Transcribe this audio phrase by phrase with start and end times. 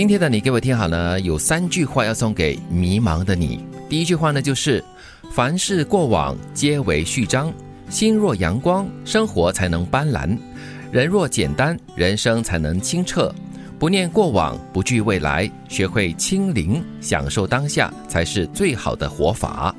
[0.00, 3.62] 今天的你给我听好呢，有三句话要送给迷茫的你。
[3.86, 4.82] 第一句话呢，就是
[5.30, 7.52] 凡事过往皆为序章，
[7.90, 10.38] 心若阳光，生活才能斑斓；
[10.90, 13.30] 人若简单，人生才能清澈。
[13.78, 19.76] 不念过往，不惧未来，学会清零，享受当下，才是最好的活法。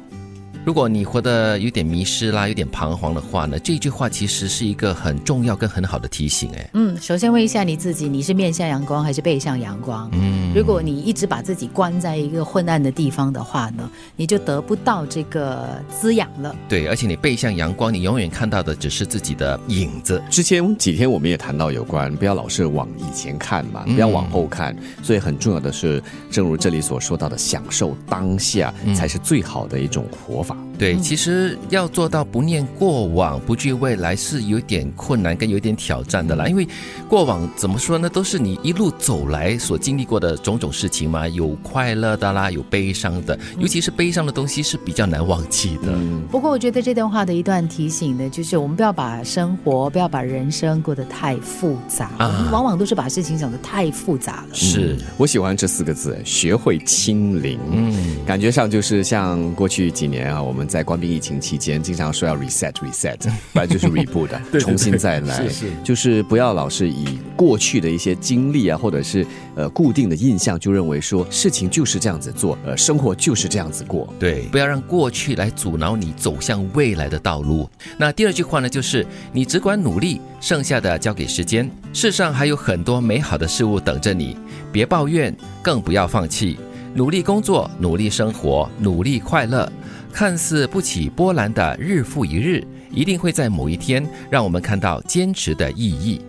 [0.63, 6.51] 如果你活得有点迷失啦，有点彷徨的话呢，这句话其实是一个很重要跟很好的提醒。
[6.55, 10.07] 哎，嗯，首先问一下你自己，你是面向阳光还是背向阳光？
[10.13, 16.55] 嗯，如果你一直把自己关在一个昏暗的地方的话呢，你就得不到这个滋养了。
[16.69, 20.21] 对，而且你背向阳光，你永远看到的只是自己的影子。
[20.29, 24.75] 之前几天我们也谈到有关，不要老是往以前看嘛，不要往后看。
[25.01, 30.50] 所以很重要的是，正如这里所说到的，享受当下才是最好的一种活法。
[30.77, 36.47] 对，其实要做到不念过往、不惧未来，是有点困难跟有点挑战的啦。
[36.47, 36.67] 因为
[37.07, 45.93] 过往怎么说呢，都是你一路走来所经历过的种种事情嘛，有快乐的啦，有悲伤的，尤其是悲伤的东西是比较难忘记的。
[46.31, 54.55] 不过我觉得这段话的一段提醒呢，就是我们不要把生活、不要把人生过得太复杂，我们往往都是把事情想得太复杂了。
[54.55, 54.97] 是。
[55.17, 57.59] 我喜欢这四个字，学会清零。
[57.71, 60.61] 嗯，感觉上就是像过去几年啊，我们。
[60.71, 63.17] 在关闭疫情期间，经常说要 reset reset，
[63.51, 74.07] 不然就是 reboot，重新再来，是是，就是不要老是以过去的一些经历啊，或者是呃固定的印象，就认为说事情就是这样子做，呃，生活就是这样子过。
[74.17, 77.69] 对，不要让过去来阻挠你走向未来的道路。
[77.97, 81.69] 那第二句话呢，就是你只管努力，剩下的交给时间。
[81.91, 84.37] 世上还有很多美好的事物等着你，
[84.71, 86.57] 别抱怨，更不要放弃，
[86.93, 89.69] 努力工作，努力生活，努力快乐。
[90.11, 96.21] 看似不起波澜的日复一日，一定会在某一天让我们看到坚持的意义。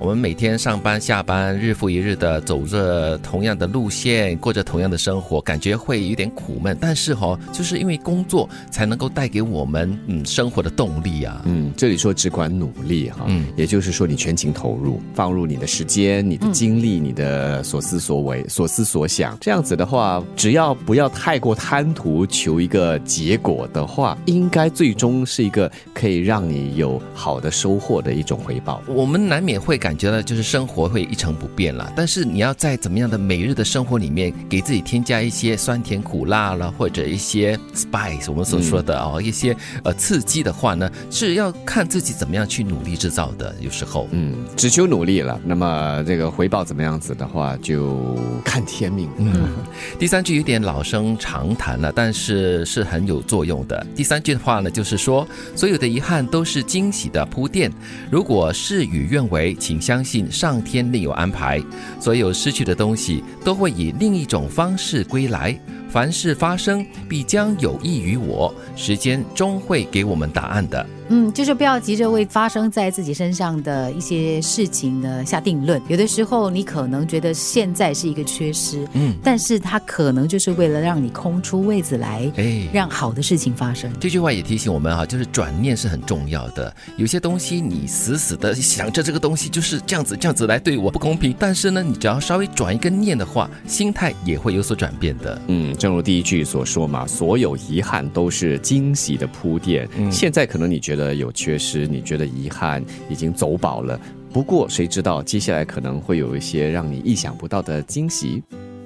[0.00, 6.74] 我们每天上班下班，日复一日的走着同样的路线，过着同样的生活，感觉会有点苦闷。
[6.80, 11.42] 但是哈，就是因为工作才能够带给我们嗯生活的动力啊。
[11.44, 19.36] 嗯，这里说只管努力哈，嗯，也就是说你全情投入，放入你的时间、你的精力、你的所思所为、所思所想。
[19.38, 28.82] 这样子的话，只要不要太过贪图求一个结果的话，应该最终是一个可以让你有好的收获的一种回报。
[28.86, 29.89] 我们难免会感。
[29.90, 31.92] 感觉呢，就是生活会一成不变了。
[31.96, 43.52] 但是你要在怎么样的每日的生活里面，给自己添加一些酸甜苦辣了，或者一些 spice，我们所说的哦，一些呃刺激的话呢，是要看自己怎么样去努力制造的。
[43.60, 49.10] 有时候，嗯，只求努力了，那么这个回报怎么样子的话，就看天命。
[49.18, 49.48] 嗯，
[49.98, 53.84] 第三句有点老生常谈了，但是是很有作用的。
[53.96, 55.26] 第三句的话呢，就是说，
[55.56, 57.68] 所有的遗憾都是惊喜的铺垫。
[58.08, 59.79] 如果事与愿违，请。
[59.80, 61.62] 相信上天另有安排，
[62.00, 65.58] 所有失去的东西都会以另一种方式归来。
[65.88, 68.54] 凡事发生，必将有益于我。
[68.76, 70.86] 时间终会给我们答案的。
[71.10, 75.82] 嗯，就是不要急着为发生在自己身上的一些事情呢下定论。
[75.88, 83.92] 有的时候，你可能觉得现在是一个缺失，嗯，但是它可能就是为了让你空出位子来，哎，让好的事情发生。
[83.98, 86.72] 这句话也提醒我们哈，就是转念是很重要的。
[86.96, 95.42] 有些东西你死死的想着这个东西就是这样子这样子来对我不公平，但是呢，你只要稍微转一个念的话，心态也会有所转变的。
[95.48, 99.88] 嗯，正如第一句所说嘛，所有遗憾都是惊喜的铺垫。
[100.08, 100.99] 现在可能你觉得。
[101.00, 103.98] 的有缺失，你觉得遗憾已经走饱了。
[104.32, 108.42] 不过谁知道接下来可能会有一些让你意想不到的惊喜。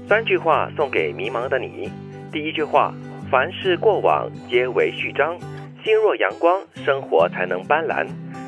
[0.09, 1.91] 三句话送给迷茫的你：
[2.31, 2.95] 第一句话，
[3.31, 5.37] 凡事过往皆为序章，
[5.83, 8.07] 心若阳光，生活才能斑斓；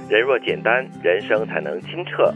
[0.08, 2.32] 人若简单，人生才能清澈。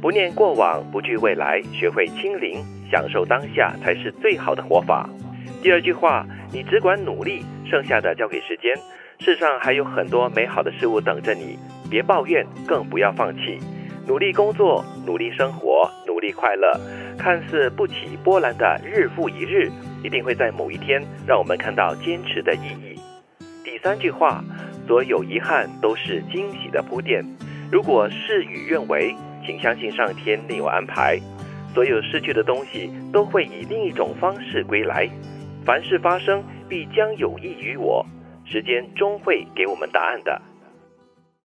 [0.00, 5.08] 不念过往，不惧未来，学会清零，享受当下才是最好的活法。
[5.62, 8.74] 第二句话，你只管努力，剩下的交给时间。
[9.18, 11.58] 世上还有很多美好的事物等着你，
[11.90, 13.58] 别抱怨，更不要放弃，
[14.06, 16.80] 努力工作，努力生活，努力快乐。
[17.18, 19.70] 看似不起波澜的日复一日，
[20.02, 22.98] 一定会在某一天让我们看到坚持的意义。
[23.62, 24.42] 第三句话，
[24.86, 27.22] 所有遗憾都是惊喜的铺垫。
[27.70, 29.14] 如果事与愿违，
[29.44, 31.20] 请相信上天另有安排。
[31.74, 35.08] 所有失去的东西都会以另一种方式归来。
[35.64, 38.04] 凡事发生，必将有益于我。
[38.44, 40.40] 时间终会给我们答案的。